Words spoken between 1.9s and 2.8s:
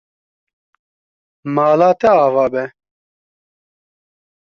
te ava be.